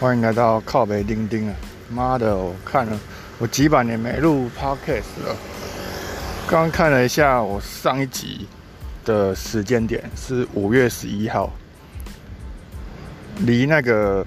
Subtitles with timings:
[0.00, 1.54] 欢迎来到靠北钉钉啊！
[1.88, 2.98] 妈的，我看了
[3.38, 5.36] 我几百年没录 podcast 了。
[6.48, 8.46] 刚刚看了一下我上一集
[9.04, 11.50] 的时间点是五月十一号，
[13.38, 14.26] 离那个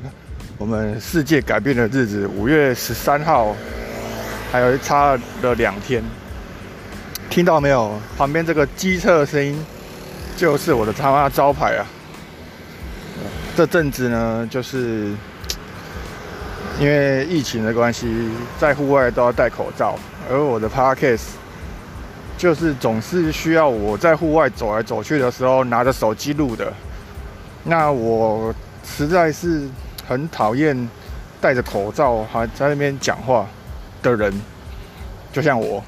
[0.58, 3.56] 我们世界改变的日子五月十三号
[4.52, 6.02] 还有差了两天。
[7.30, 8.00] 听到没有？
[8.18, 9.64] 旁边这个机车的声音
[10.38, 11.86] 就是我的他妈招牌啊！
[13.56, 15.12] 这阵子呢，就是
[16.80, 19.98] 因为疫情的关系，在户外都要戴口罩，
[20.30, 21.24] 而我的 podcast
[22.38, 26.72] 就是总是需要我在户外走来走去的时候拿着手机录的。
[27.64, 28.54] 那我
[28.84, 29.68] 实在是
[30.08, 30.90] 很讨厌
[31.42, 33.48] 戴着口罩还在那边讲话
[34.04, 34.32] 的人，
[35.34, 35.84] 就像我。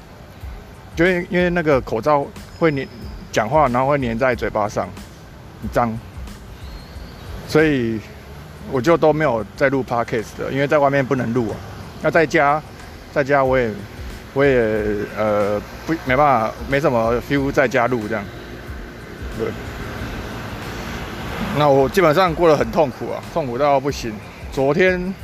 [0.96, 2.26] 就因因为那个口罩
[2.58, 2.86] 会粘
[3.30, 4.88] 讲话，然后会粘在嘴巴上，
[5.62, 5.96] 很脏，
[7.48, 8.00] 所以
[8.70, 11.56] 我就都没有在录 podcast 的，因为在外面不能录啊。
[12.02, 12.62] 那在家，
[13.12, 13.70] 在家我也
[14.32, 18.24] 我也呃不没办法，没什么 feel 在家录这样。
[19.38, 19.48] 对，
[21.58, 24.12] 那我基本上过得很痛苦啊，痛苦到不行。
[24.52, 25.14] 昨天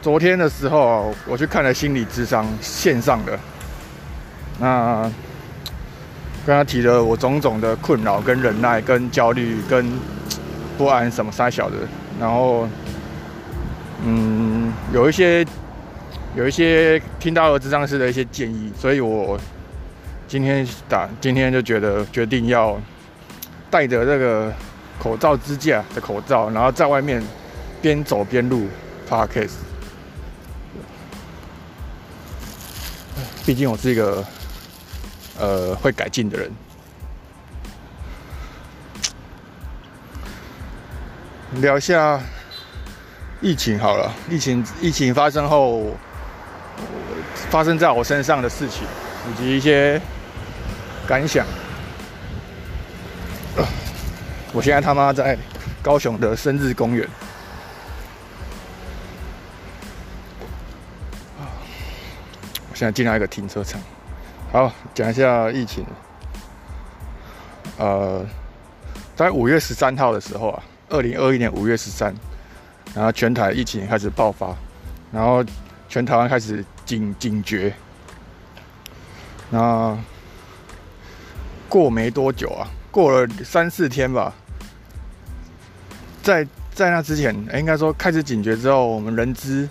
[0.00, 3.38] 昨天的时候，我去看了心理智商线上的。
[4.58, 5.02] 那
[6.46, 9.92] 跟他提了我种种的困扰、跟忍耐、跟焦虑、跟
[10.78, 11.76] 不安什么三小的，
[12.18, 12.68] 然后
[14.04, 15.46] 嗯，有一些
[16.36, 19.38] 有一些听到了智障师的一些建议，所以我
[20.26, 22.78] 今天打今天就觉得决定要
[23.70, 24.52] 戴着这个
[24.98, 27.22] 口罩支架的口罩，然后在外面
[27.80, 28.66] 边走边录
[29.08, 29.56] podcast。
[33.46, 34.24] 毕竟我是一个。
[35.40, 36.50] 呃，会改进的人，
[41.54, 42.20] 聊一下
[43.40, 44.12] 疫情好了。
[44.28, 45.96] 疫情疫情发生后，
[47.50, 48.86] 发生在我身上的事情，
[49.30, 50.00] 以及一些
[51.06, 51.46] 感想。
[54.52, 55.36] 我现在他妈在
[55.82, 57.08] 高雄的生日公园。
[62.70, 63.80] 我现在进到一个停车场。
[64.52, 65.84] 好，讲一下疫情。
[67.78, 68.24] 呃，
[69.16, 72.14] 在五月十三号的时候啊，二零二一年五月十三，
[72.94, 74.56] 然后全台疫情开始爆发，
[75.12, 75.44] 然后
[75.88, 77.72] 全台湾开始警警觉。
[79.50, 79.96] 那
[81.68, 84.32] 过没多久啊，过了三四天吧，
[86.22, 89.68] 在在那之前，应该说开始警觉之后，我们人资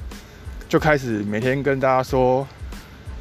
[0.69, 2.47] 就开始每天跟大家说。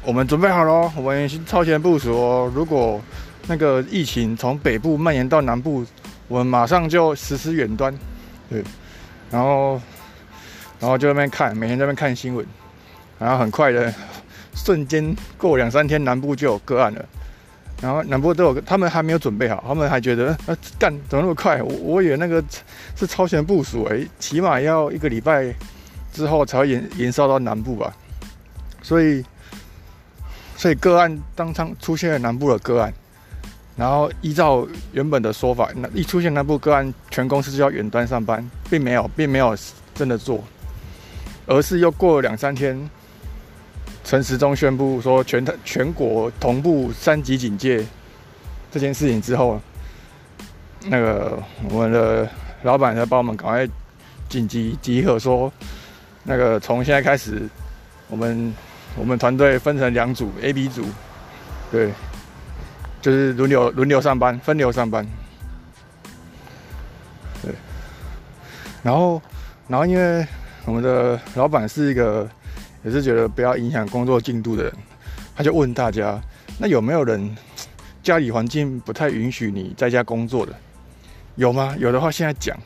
[0.03, 2.49] 我们准备好了，我们超前部署哦。
[2.55, 3.01] 如果
[3.47, 5.85] 那个疫情从北部蔓延到南部，
[6.27, 7.93] 我们马上就实施远端。
[8.49, 8.63] 对，
[9.29, 9.81] 然后，
[10.79, 12.45] 然后就那边看，每天在那边看新闻，
[13.19, 13.93] 然后很快的，
[14.53, 17.05] 瞬间过两三天，南部就有个案了。
[17.81, 21.61] 然后南部都有，他们还没有准备好，他们还觉得啊干怎么那么快？
[21.61, 22.43] 我我以为那个
[22.95, 25.53] 是超前部署诶，起码要一个礼拜
[26.11, 27.93] 之后才会延延烧到南部吧。
[28.81, 29.23] 所以。
[30.59, 32.91] 所以个案当场出现了南部的个案，
[33.77, 39.55] 然后依照原本的说法，那一出现那部个案，全公司就要远端上班，并没有，并没有
[39.93, 40.43] 真的做，
[41.45, 42.89] 而是又过了两三天，
[44.03, 47.85] 陈时中宣布说全台全国同步三级警戒
[48.71, 49.61] 这件事情之后，
[50.85, 52.27] 那个我们的
[52.63, 53.67] 老板在帮我们赶快
[54.27, 55.53] 紧急集合，说
[56.23, 57.47] 那个从现在开始
[58.09, 58.53] 我们。
[58.99, 60.83] 我们团队分成两组，A、B 组，
[61.69, 61.91] 对，
[63.01, 65.05] 就是轮流轮流上班，分流上班，
[67.41, 67.53] 对。
[68.83, 69.21] 然后，
[69.67, 70.25] 然后因为
[70.65, 72.27] 我们的老板是一个，
[72.83, 74.73] 也是觉得不要影响工作进度的人，
[75.35, 76.19] 他就问大家，
[76.59, 77.35] 那有没有人
[78.01, 80.53] 家里环境不太允许你在家工作的？
[81.35, 81.75] 有吗？
[81.77, 82.57] 有的话现在讲。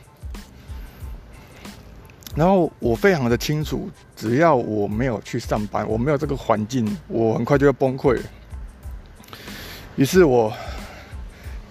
[2.34, 8.18] 然后我非常的清楚，只要我没有去上班，我没有这个环境，我很快就会崩溃。
[9.96, 10.52] 于是我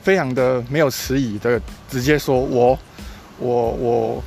[0.03, 2.79] 非常的没有迟疑的直接说：“我
[3.39, 4.25] 我我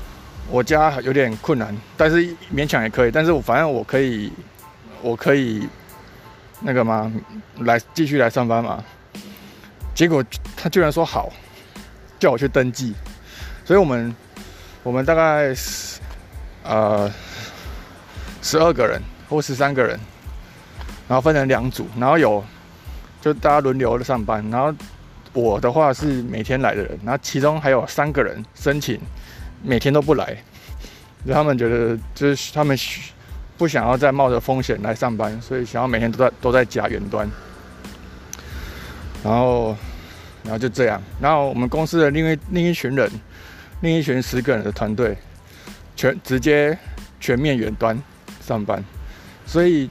[0.50, 2.24] 我家有点困难，但是
[2.54, 3.12] 勉强也可以。
[3.12, 4.32] 但是我反正我可以，
[5.02, 5.68] 我可以
[6.62, 7.12] 那个吗？
[7.60, 8.84] 来继续来上班嘛。”
[9.96, 10.24] 结果
[10.58, 11.32] 他居然说好，
[12.20, 12.94] 叫我去登记。
[13.66, 14.16] 所以我们
[14.84, 15.54] 我们大概。
[16.66, 17.12] 呃，
[18.42, 20.00] 十二个人或十三个人，
[21.10, 22.42] 然后分成两组，然后有
[23.24, 24.76] 就大家轮流的上班，然后
[25.32, 29.00] 我的话是每天来的人，然后其中还有三个人申请
[29.64, 30.38] 每天都不来，
[31.26, 32.78] 就 他们觉得就是他们
[33.58, 37.26] 不想要再冒着风险来上班，所以想要每天都在都在家远端。
[39.24, 39.74] 然后，
[40.44, 41.02] 然后就这样。
[41.22, 43.10] 然后我们公司的另一另一群人，
[43.80, 45.18] 另一群十个人的团队，
[45.96, 46.78] 全直接
[47.22, 47.98] 全面远端
[48.42, 48.84] 上班。
[49.46, 49.90] 所以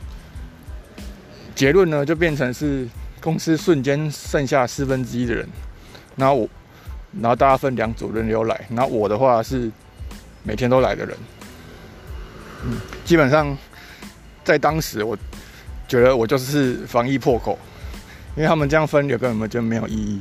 [1.55, 2.87] 结论呢，就变成是
[3.23, 5.49] 公司瞬间剩下四分之一的人。
[6.17, 6.49] 然后我，
[7.23, 8.67] 然后大家分两组轮流来。
[8.69, 9.71] 然后我的话是
[10.43, 11.17] 每天都来的人。
[12.65, 13.57] 嗯，基本上
[14.45, 15.17] 在当时，我
[15.89, 17.59] 觉得我就是防疫破口。
[18.35, 20.19] 因为他们这样分流根本就没有意义，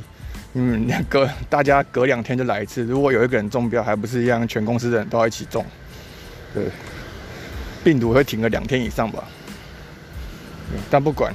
[0.52, 5.64] 嗯，两个大家隔两天就来一次，如果有一个人中标，还不是一样，全公司的人都要一起中，
[6.52, 6.66] 对，
[7.82, 9.24] 病毒会停个两天以上吧，
[10.90, 11.34] 但不管，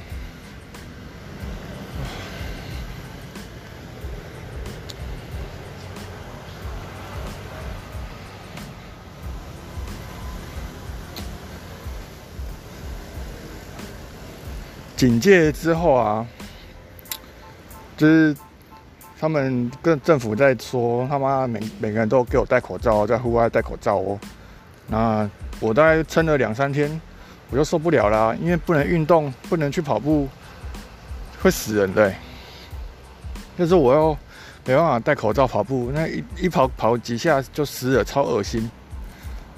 [14.98, 16.26] 警戒之后啊。
[17.96, 18.32] 就是
[19.18, 24.16] 他们跟政府在说，他妈每每个人都给我戴口罩，在户外戴口罩哦。
[24.86, 25.28] 那
[25.58, 27.00] 我大概撑了两三天，
[27.50, 30.28] 我就受不了啦，因为不能运动，不能去跑步，
[31.42, 32.14] 会死人的。
[33.58, 34.16] 就是我要
[34.64, 38.70] 没办法戴口罩跑步，那一一跑跑几下就死了，超恶心。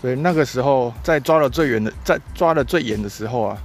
[0.01, 3.59] 所以那个时候在抓的最严的，在抓的最严的时候啊，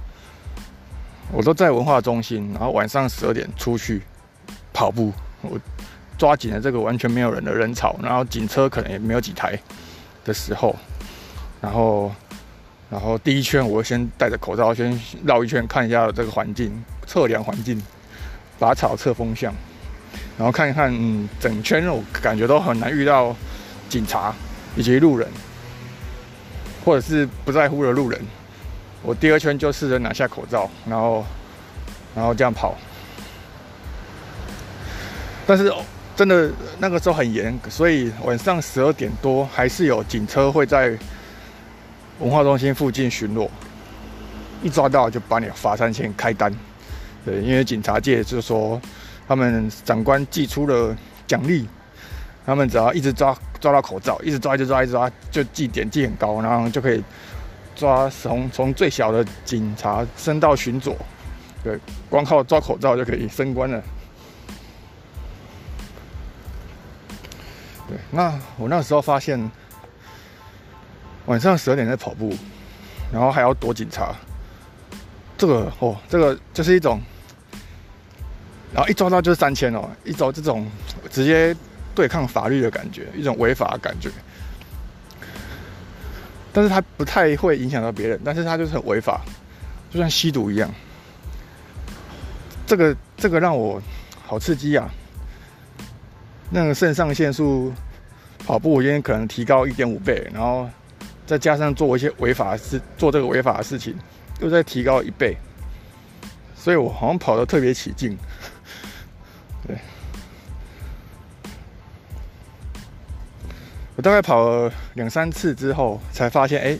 [1.32, 4.02] 我都在文化中心，然后晚上十二点出去。
[4.72, 5.58] 跑步，我
[6.18, 9.58] 抓紧了这个完全没有人的人潮，然后警车可能也没有几台
[10.22, 10.76] 的时候，
[11.62, 12.12] 然后，
[12.90, 16.70] 然后第一圈我先戴着口罩先绕一圈看一下这个环境，
[17.06, 17.82] 测量环境，
[18.58, 19.50] 拔草测风向，
[20.36, 23.34] 然后看一看，嗯，整圈我感觉都很难遇到
[23.88, 24.34] 警察
[24.76, 25.26] 以及路人，
[26.84, 28.20] 或者是不在乎的路人。
[29.06, 31.24] 我第二圈就试着拿下口罩，然后，
[32.12, 32.76] 然后这样跑。
[35.46, 35.72] 但是
[36.16, 36.50] 真的
[36.80, 40.98] 那个时候很严，所以晚上十二点多还是有警车会在
[42.18, 43.48] 文化中心附近巡逻，
[44.60, 46.52] 一抓到就把你罚三千开单。
[47.24, 48.80] 对，因为警察界就说
[49.28, 50.96] 他们长官寄出了
[51.28, 51.68] 奖励，
[52.44, 57.00] 他们只要一直抓抓到口罩，一直抓一直抓一直抓，就记点记很高，然后就可以
[57.76, 60.96] 抓从从最小的警察升到巡佐，
[61.62, 61.78] 对，
[62.08, 63.82] 光靠抓口罩就可以升官了。
[67.88, 69.38] 对，那我那时候发现，
[71.26, 72.34] 晚上十二点在跑步，
[73.12, 74.12] 然后还要躲警察，
[75.38, 77.00] 这个哦，这个就是一种，
[78.74, 80.66] 然后一抓到就是三千哦，一走这种
[81.10, 81.54] 直接
[81.94, 84.10] 对抗法律的感觉，一种违法的感觉。
[86.56, 89.20] 但是他不太会影响到别人，但是他就是很违法，
[89.90, 90.72] 就像吸毒一样。
[92.66, 93.78] 这个这个让我
[94.24, 94.88] 好刺激啊！
[96.48, 97.70] 那个肾上腺素
[98.38, 100.66] 跑步，我今天可能提高一点五倍，然后
[101.26, 103.94] 再加上做一些违法事，做这个违法的事情，
[104.40, 105.36] 又再提高一倍，
[106.56, 108.16] 所以我好像跑得特别起劲。
[109.68, 109.76] 对，
[113.96, 116.78] 我大概跑了两三次之后，才发现，哎，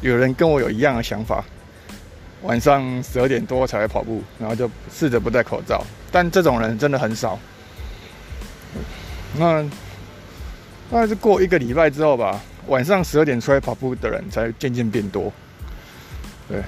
[0.00, 1.44] 有人跟我有一样的想法，
[2.42, 7.38] 晚上十二点多才会跑步，然后就试着不戴口罩，但这种人真的很少。
[9.36, 9.62] 那
[10.90, 15.32] 大概是过一个礼拜之后吧，晚上十二点出来跑步的人才渐渐变多。
[16.48, 16.60] 对。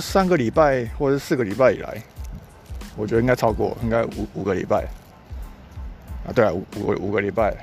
[0.00, 2.02] 三个礼拜或者四个礼拜以来。
[2.96, 4.84] 我觉得应该超过，应该五五个礼拜
[6.26, 7.56] 啊，对啊，五五五个礼拜。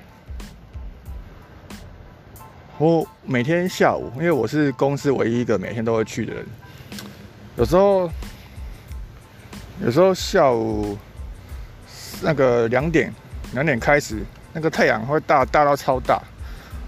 [2.78, 6.46] 我每天下午，因为我是公司唯一一个每天都会去的人，
[7.58, 8.10] 有时候
[9.82, 10.98] 有时候下午
[12.22, 13.14] 那个两点
[13.52, 14.24] 两点开始，
[14.54, 16.22] 那个太阳会大大到超大，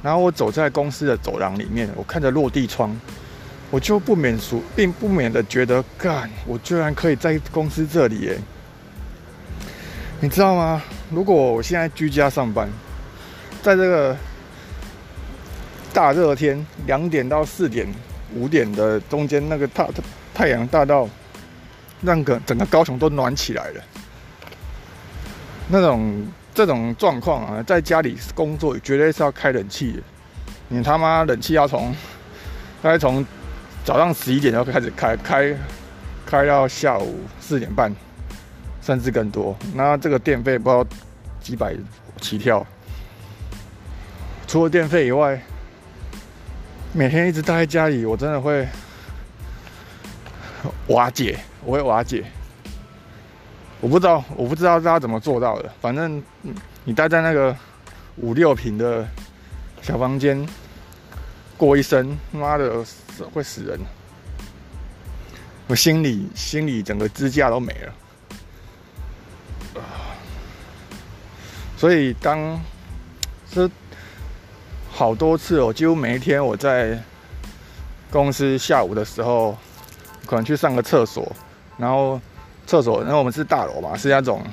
[0.02, 2.96] 然后我走在公司的走廊里面，我看着落地窗。
[3.70, 8.38] 我就不免俗，并不免的觉得，干，我居然可以在公司这里耶！
[10.20, 10.82] 你知道吗？
[11.12, 12.68] 如果我现在居家上班，
[13.62, 14.16] 在这个
[15.94, 17.86] 大热天，两点到四点、
[18.34, 19.88] 五点的中间，那个太
[20.34, 21.08] 太阳大到
[22.02, 23.84] 让个整个高雄都暖起来了，
[25.68, 30.00] 那种这种状况啊，在家里工作绝对是要开冷气的。
[30.70, 31.94] 你他妈冷气要从，
[32.82, 33.26] 大概从
[33.88, 35.56] 早上十一点就开始开，开
[36.26, 37.90] 开到下午四点半，
[38.82, 39.56] 甚至更多。
[39.74, 40.86] 那这个电费不知道
[41.40, 41.74] 几百
[42.20, 42.68] 起跳。
[44.46, 45.42] 除了电费以外，
[46.92, 48.68] 每天一直待在家里，我真的会
[50.88, 52.26] 瓦解，我会瓦解。
[53.80, 55.72] 我不知道，我不知道大家怎么做到的。
[55.80, 56.22] 反正
[56.84, 57.56] 你待在那个
[58.18, 59.08] 五六平的
[59.82, 60.46] 小房间
[61.58, 62.86] 过一生，妈的
[63.34, 63.80] 会死人！
[65.68, 67.94] 我心里心里整个支架都没了。
[71.76, 72.62] 所以当
[73.52, 73.70] 是
[74.92, 77.02] 好多次，哦几乎每一天我在
[78.12, 79.58] 公司下午的时候，
[80.26, 81.36] 可能去上个厕所，
[81.78, 82.22] 然后。
[82.70, 84.46] 厕所，然后我们是大楼嘛，是那种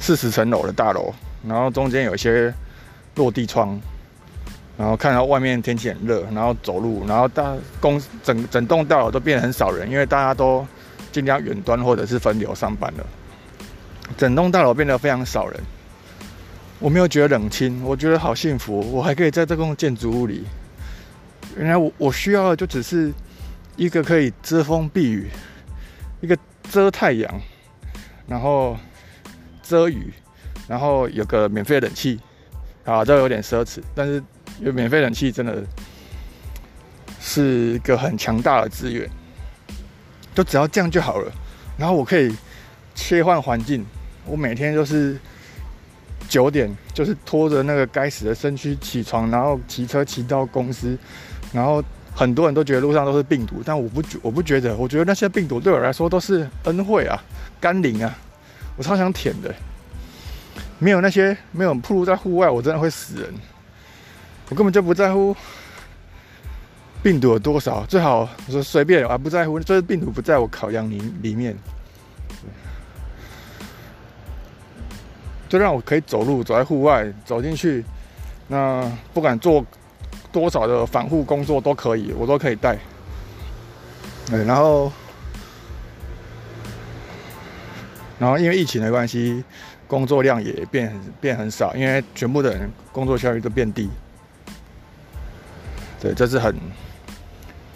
[0.00, 1.14] 四十层楼的大楼，
[1.46, 2.52] 然后中间有一些
[3.14, 3.80] 落地窗，
[4.76, 10.66] 然后看到外面天气很热，然后走路，然后大公整整栋大楼都变得很少人，因为大家都
[11.10, 13.06] 尽量远端或者是分流上班了，
[14.16, 15.60] 整栋大楼变得非常少人。
[16.78, 20.44] 我没有觉得冷清，我觉得好幸福，我还可以在这栋建筑物里。
[21.56, 23.12] 原来我我需要的就只是
[23.76, 25.28] 一个可以遮风避雨，
[26.20, 26.36] 一个。
[26.68, 27.32] 遮太阳，
[28.26, 28.76] 然后
[29.62, 30.12] 遮雨，
[30.66, 32.18] 然后有个免费的冷气，
[32.84, 34.20] 啊，这有点奢侈，但是
[34.60, 35.62] 因为免费冷气真的
[37.20, 39.08] 是一个很强大的资源，
[40.34, 41.32] 就只要这样就好了。
[41.78, 42.34] 然后我可以
[42.94, 43.84] 切换环境，
[44.24, 45.18] 我每天就是
[46.28, 50.96] 九点，就是拖着那个该死的身躯起床，然后骑车骑到公司，
[51.52, 51.82] 然后。
[52.18, 57.22] 很多人都觉得路上都是病毒，但我不觉我不觉得，我觉得那些病毒对我来说都是恩惠啊，
[57.60, 58.16] 甘霖啊，
[58.74, 59.54] 我超想舔的。
[60.78, 63.34] 没有那些没有暴露在户外，我真的会死人。
[64.48, 65.34] 我根本就不在乎
[67.02, 71.56] 病毒有多少，最好我说随便，啊不在乎，就是病毒不在我烤羊里里面，
[75.48, 77.84] 就让我可以走路，走在户外，走进去，
[78.48, 79.64] 那不管做。
[80.32, 82.76] 多少的防护工作都可以，我都可以带。
[84.26, 84.92] 对，然后，
[88.18, 89.42] 然后因为疫情的关系，
[89.86, 93.88] 工作量也变变很少，因为全部的人工作效率都变低。
[96.00, 96.54] 对，这是很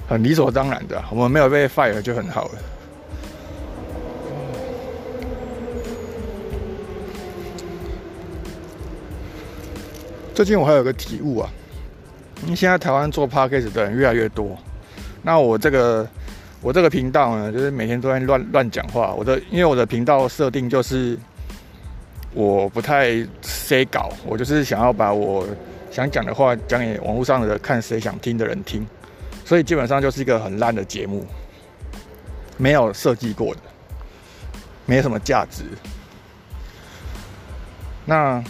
[0.09, 2.59] 很理所当然的，我们没有被 fire 就很好了。
[10.35, 11.50] 最近我还有个体悟啊。
[12.45, 14.57] 因为现在台湾做 podcast 的人越来越多，
[15.21, 16.09] 那我这个
[16.62, 19.12] 我这个频道呢，就是每天都在乱乱讲话。
[19.12, 21.19] 我的因为我的频道设定就是
[22.33, 25.47] 我不太 say 稿，我就是想要把我
[25.91, 28.87] 想讲的话讲给网络上的看谁想听的人听，
[29.45, 31.27] 所以基本上就是一个很烂的节目，
[32.57, 33.61] 没有设计过的，
[34.87, 35.65] 没什么价值。
[38.05, 38.43] 那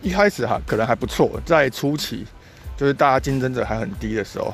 [0.00, 2.26] 一开始哈可能还不错，在初期。
[2.74, 4.52] 就是大家竞争者还很低的时候，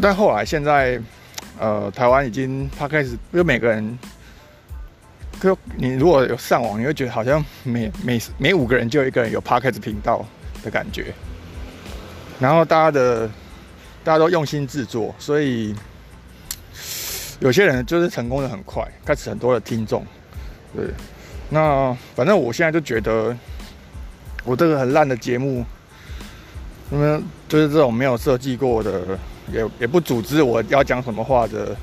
[0.00, 0.98] 但后来现在，
[1.58, 3.98] 呃，台湾已经他开始，因为每个人，
[5.38, 10.24] 就你如果有上网，你会觉得好像每每每五个人就有一个人有 podcast 频道
[10.64, 11.14] 的感觉。
[12.40, 13.28] 然后大家的
[14.02, 15.72] 大家都用心制作，所以
[17.38, 20.04] 有些人就是成功的很快，开始很多的听众。
[20.74, 20.86] 对，
[21.50, 23.36] 那反正我现在就觉得，
[24.42, 25.64] 我这个很烂的节目。
[26.90, 29.18] 那么就是这种没有设计过的，
[29.50, 31.74] 也也不组织我要讲什么话的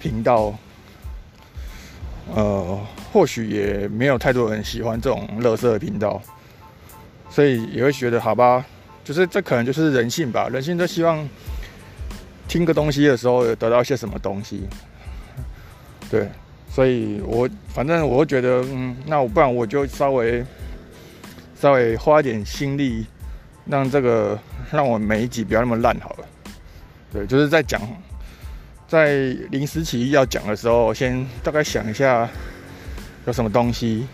[0.00, 0.54] 频道，
[2.34, 2.80] 呃，
[3.12, 6.20] 或许也没有太多人喜欢这种乐色频道，
[7.30, 8.64] 所以也会觉得好吧，
[9.04, 11.28] 就是这可能就是人性吧，人性都希望
[12.46, 14.68] 听个东西的时候得到一些什么东西，
[16.10, 16.28] 对，
[16.70, 20.44] 所以我反正我会觉得，嗯，那我不然我就稍微
[21.60, 23.06] 稍微花点心力。
[23.70, 24.38] 让这个
[24.72, 26.26] 让我每一集不要那么烂好了，
[27.12, 27.78] 对，就是在讲，
[28.88, 32.26] 在临时起意要讲的时候，先大概想一下
[33.26, 34.08] 有什么东西，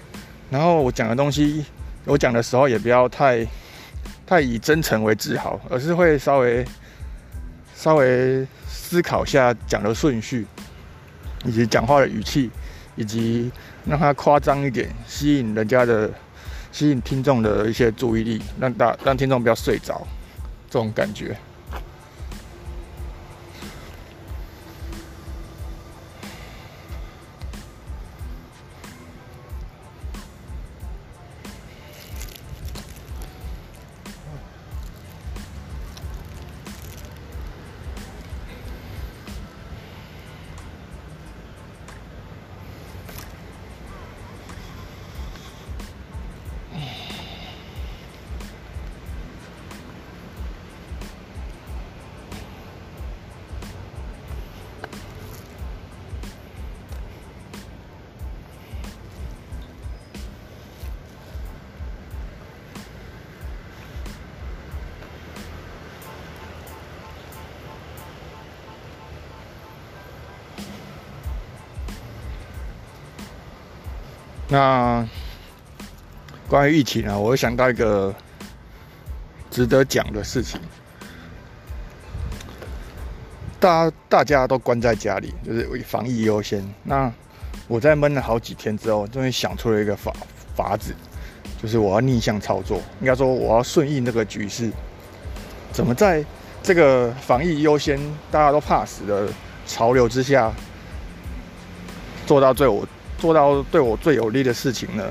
[0.51, 1.65] 然后我讲的东西，
[2.05, 3.47] 我讲的时候也不要太
[4.27, 6.65] 太以真诚为自豪，而是会稍微
[7.75, 10.47] 稍微思考下讲的顺序，
[11.45, 12.51] 以及讲话的语气，
[12.97, 13.51] 以及
[13.87, 16.11] 让它夸张一点，吸引人家的。
[16.75, 20.05] 吸引听众的一些注意力，让大让听众不要睡着，
[20.69, 21.37] 这种感觉。
[74.55, 75.05] 那
[76.49, 78.15] 关于疫情啊，我会想到一个
[79.51, 80.61] 值得讲的事情。
[83.59, 86.65] 大大家都关在家里，就是防疫优先。
[86.85, 87.13] 那
[87.67, 90.13] 我在闷了好几天之后，终于想出了一个法
[90.55, 90.95] 法子，
[91.61, 92.81] 就是我要逆向操作。
[93.01, 94.71] 应该说，我要顺应这个局势。
[95.73, 96.25] 怎么在
[96.63, 97.99] 这个防疫优先、
[98.31, 99.29] 大家都怕死的
[99.67, 100.53] 潮流之下，
[102.25, 102.87] 做到最我
[103.25, 105.03] 做到对我最有利的事情呢？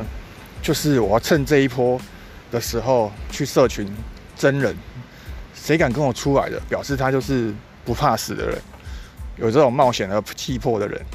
[0.61, 1.99] 就是我要趁这一波
[2.51, 3.91] 的时候去社群
[4.35, 4.77] 真人，
[5.55, 7.51] 谁敢跟我出来的，表示他就是。
[7.85, 8.57] 不怕死的人，
[9.35, 11.05] 有这种冒险和气魄的人，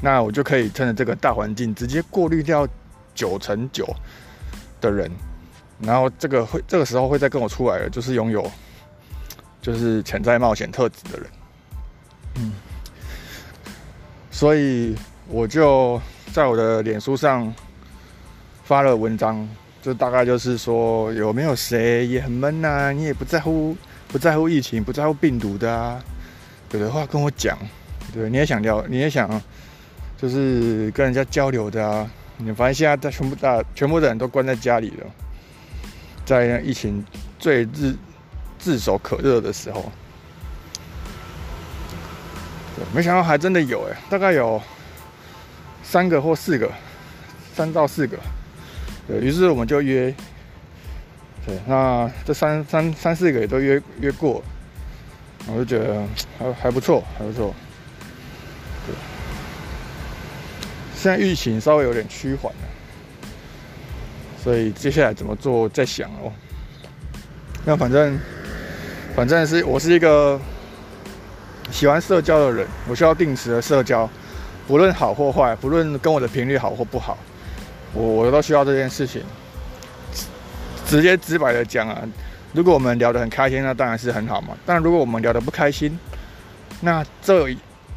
[0.00, 2.66] 那我就可以趁着这个大环境，直接过滤掉
[3.14, 3.88] 九成九
[4.80, 5.08] 的人，
[5.78, 8.50] 然后这个会这个时候会再跟我出来的，就是拥有
[9.60, 11.26] 就是潜在冒险特质的人，
[12.34, 12.52] 嗯，
[14.32, 14.96] 所以
[15.28, 17.52] 我就在我的脸书上
[18.64, 19.48] 发了文章，
[19.82, 23.76] 就大概就是说有没有谁也很闷呐，你也不在乎。
[24.08, 25.98] 不在乎疫情，不在乎病毒的啊，
[26.72, 27.56] 有的话跟我讲，
[28.12, 29.40] 对，你也想聊，你也想，
[30.18, 32.10] 就是跟人家交流的啊。
[32.36, 35.06] 你发现现在在全部大全部的人都关在家里了，
[36.26, 37.02] 在疫情
[37.38, 37.96] 最炙
[38.58, 39.90] 炙手可热的时候，
[42.76, 44.60] 对，没想到还真的有哎，大概有
[45.82, 46.70] 三个或四个，
[47.54, 48.18] 三到四个，
[49.06, 50.14] 对于是我们就约。
[51.44, 54.40] 对，那这三三三四个也都约约过，
[55.48, 56.00] 我就觉得
[56.38, 57.52] 还还不错，还不错。
[58.86, 58.94] 对，
[60.94, 62.68] 现在疫情稍微有点趋缓了，
[64.40, 66.32] 所以接下来怎么做再想哦。
[67.64, 68.16] 那反正
[69.16, 70.40] 反正是我是一个
[71.72, 74.08] 喜欢社交的人，我需要定时的社交，
[74.66, 77.18] 不论好或坏，不论跟我的频率好或不好，
[77.92, 79.22] 我我都需要这件事情。
[80.86, 82.02] 直接直白的讲啊，
[82.52, 84.56] 如果我们聊得很开心，那当然是很好嘛。
[84.66, 85.98] 但如果我们聊得不开心，
[86.80, 87.48] 那这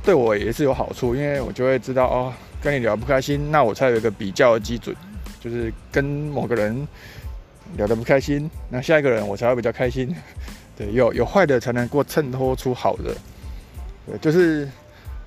[0.03, 4.95] 对我也是有好处，因为我就会知道哦，跟你聊不开心，那我才有一个比较的基准，
[5.41, 6.87] 就是跟某个人
[7.75, 10.15] 聊得不开心，那下一个人我才会比较开心。
[10.77, 13.15] 对，有有坏的才能够衬托出好的。
[14.05, 14.69] 对，就是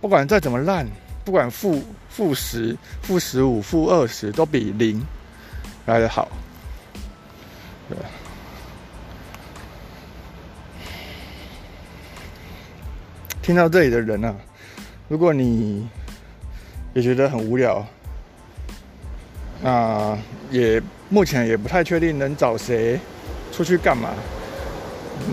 [0.01, 0.87] 不管再怎么烂，
[1.29, 5.07] 不管负负十、负十五、负二十，都比零
[5.85, 6.27] 来的好。
[7.87, 7.99] 对，
[13.43, 14.35] 听到这里的人啊，
[15.07, 15.87] 如果你
[16.95, 17.87] 也觉得很无聊，
[19.61, 20.17] 那
[20.51, 22.99] 也目前也不太确定能找谁
[23.53, 24.15] 出去干嘛。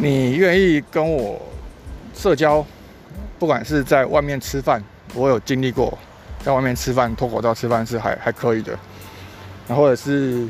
[0.02, 1.42] 你愿意跟我
[2.14, 2.66] 社交，
[3.40, 4.84] 不管是在外面吃饭，
[5.16, 5.98] 我有经历过，
[6.44, 8.78] 在外面吃饭脱口罩吃饭是还还可以的，
[9.68, 10.48] 然后或者是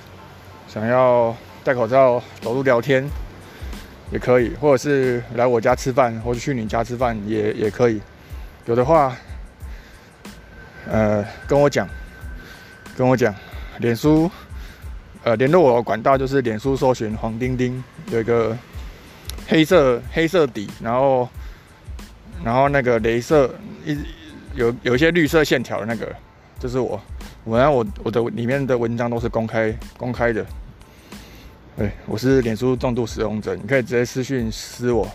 [0.67, 1.33] 想要。
[1.65, 3.03] 戴口罩走路聊天
[4.11, 7.99] 也可以，或者是来我家吃饭，或者去你家吃饭也也可以。
[8.67, 9.17] 有的话，
[10.87, 11.89] 呃，跟我讲，
[12.95, 13.33] 跟我讲，
[13.79, 14.29] 脸书，
[15.23, 18.55] 呃，联络我的管道就是脸书搜寻黄丁丁，有一个
[19.47, 21.27] 黑色黑色底，然后
[22.43, 23.49] 然后那个镭射
[23.83, 23.97] 一
[24.55, 26.15] 有有一些绿色线条的那个，
[26.59, 26.99] 就是我。
[27.43, 30.43] 我然后我我的里面的文章都是公开公开的。
[31.77, 35.07] 对，我是脸书重度使用者，你可以直接私讯私我，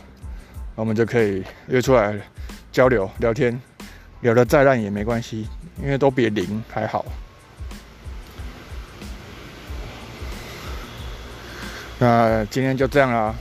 [0.77, 2.15] 我们就可以约出来
[2.71, 3.61] 交流聊天，
[4.21, 5.49] 聊得再烂也没关系，
[5.83, 7.05] 因为都比零还好。
[11.99, 13.35] 那今天就这样啦，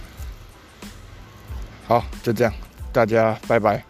[1.88, 2.54] 好，就这样，
[2.92, 3.89] 大家拜拜。